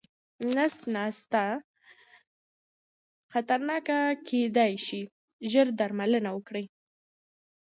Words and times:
نس 0.55 0.75
ناسته 0.95 1.43
خطرناکه 3.33 3.97
کيداې 4.27 4.73
شي، 4.85 5.01
ژر 5.51 5.67
درملنه 5.79 6.29
وکړئ. 6.33 6.65